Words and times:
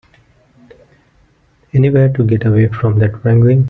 Anywhere 1.75 2.09
to 2.13 2.23
get 2.25 2.47
away 2.47 2.69
from 2.69 2.97
that 2.97 3.23
wrangling. 3.23 3.59